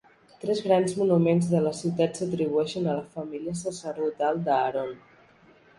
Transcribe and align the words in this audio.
Tres 0.43 0.61
grans 0.67 0.95
monuments 1.01 1.51
de 1.51 1.61
la 1.67 1.73
ciutat 1.81 2.19
s'atribueixen 2.23 2.89
a 2.95 2.99
la 3.01 3.07
família 3.19 3.55
sacerdotal 3.65 4.45
d'Aaron. 4.49 4.99